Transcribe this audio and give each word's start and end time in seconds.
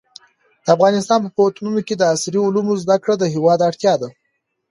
د 0.63 0.65
افغانستان 0.75 1.19
په 1.21 1.29
پوهنتونونو 1.35 1.79
کې 1.87 1.95
د 1.97 2.01
عصري 2.13 2.39
علومو 2.45 2.73
زده 2.83 2.97
کړه 3.03 3.15
د 3.19 3.23
هېواد 3.33 3.59
اړتیا 3.69 3.93
ده. 4.01 4.09